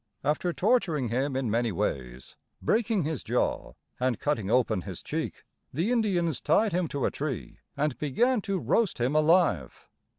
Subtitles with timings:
[0.23, 5.91] After torturing him in many ways, breaking his jaw and cutting open his cheek, the
[5.91, 9.87] Indians tied him to a tree and began to roast him alive.